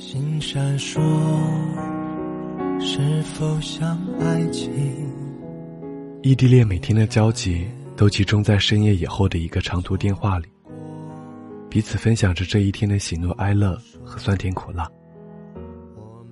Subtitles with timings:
[0.00, 0.98] 心闪烁，
[2.80, 4.72] 是否像爱情？
[6.22, 7.66] 异地恋每天的交集
[7.98, 10.46] 都集中在深夜以后的一个长途电话里，
[11.68, 14.90] 彼此分享着这一天的喜怒哀乐和酸甜苦辣。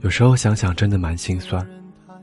[0.01, 1.65] 有时候想想，真的蛮心酸，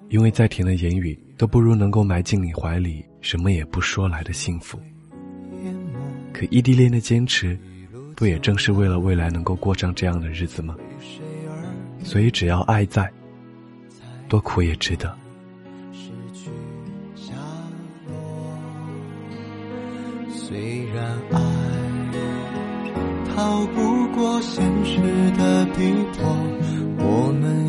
[0.09, 4.79] 因为再甜的言语都不如能够埋进你怀里，什么也不说来的幸福。
[6.33, 7.55] 可异地恋的坚持，
[8.15, 10.75] 不也正是为了未来能够过上这样的日子吗？
[12.05, 13.11] 所以只要爱在，
[14.29, 15.11] 多苦也值得。
[15.91, 16.51] 失去
[17.15, 17.33] 下
[18.07, 18.13] 落
[20.31, 21.41] 虽然爱
[23.35, 24.97] 逃不过现实
[25.31, 26.23] 的逼迫。
[26.97, 27.64] 我们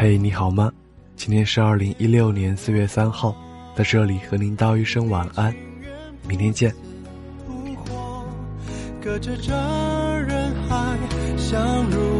[0.00, 0.70] 嘿，你好吗？
[1.16, 3.34] 今天是二零一六年四月三号，
[3.74, 5.52] 在这里和您道一声晚安，
[6.24, 6.72] 明天见。
[9.02, 9.52] 隔着这
[10.20, 10.96] 人海，
[11.36, 12.17] 相濡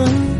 [0.00, 0.37] Oh.